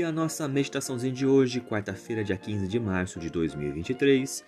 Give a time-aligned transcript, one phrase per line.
[0.00, 4.42] E a nossa meditaçãozinha de hoje, quarta-feira, dia 15 de março de 2023,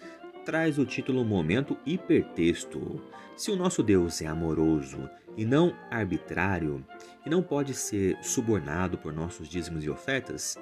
[0.47, 3.03] traz o título Momento Hipertexto.
[3.37, 6.83] Se o nosso Deus é amoroso e não arbitrário,
[7.27, 10.57] e não pode ser subornado por nossos dízimos e ofertas,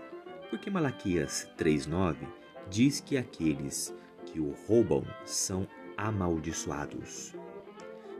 [0.50, 2.16] por que Malaquias 3,9
[2.68, 3.94] diz que aqueles
[4.26, 7.32] que o roubam são amaldiçoados?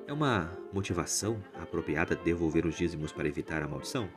[0.07, 4.09] É uma motivação apropriada devolver os dízimos para evitar a maldição?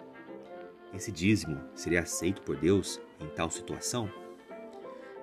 [0.93, 4.09] Esse dízimo seria aceito por Deus em tal situação?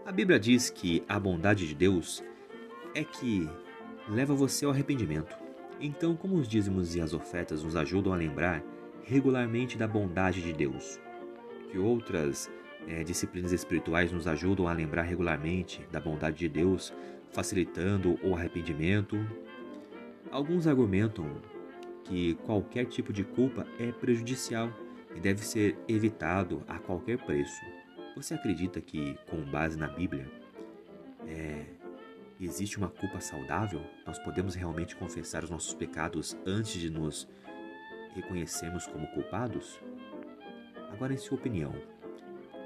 [0.04, 2.22] A Bíblia diz que a bondade de Deus
[2.94, 3.48] é que
[4.09, 5.36] leva você ao arrependimento.
[5.80, 8.62] Então, como os dízimos e as ofertas nos ajudam a lembrar
[9.04, 11.00] regularmente da bondade de Deus,
[11.70, 12.50] que outras
[12.86, 16.92] é, disciplinas espirituais nos ajudam a lembrar regularmente da bondade de Deus,
[17.30, 19.16] facilitando o arrependimento.
[20.30, 21.26] Alguns argumentam
[22.04, 24.70] que qualquer tipo de culpa é prejudicial
[25.15, 27.60] e deve ser evitado a qualquer preço.
[28.16, 30.31] Você acredita que, com base na Bíblia,
[31.26, 31.65] é,
[32.41, 33.82] existe uma culpa saudável?
[34.06, 37.28] Nós podemos realmente confessar os nossos pecados antes de nos
[38.15, 39.81] reconhecermos como culpados?
[40.93, 41.75] Agora, em sua opinião,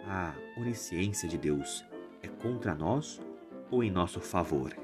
[0.06, 1.84] a onisciência de Deus
[2.22, 3.20] é contra nós
[3.70, 4.83] ou em nosso favor?